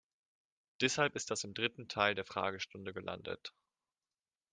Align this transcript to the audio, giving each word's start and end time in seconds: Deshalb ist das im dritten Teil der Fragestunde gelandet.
Deshalb 0.79 1.15
ist 1.15 1.29
das 1.29 1.43
im 1.43 1.53
dritten 1.53 1.87
Teil 1.87 2.15
der 2.15 2.25
Fragestunde 2.25 2.91
gelandet. 2.91 3.53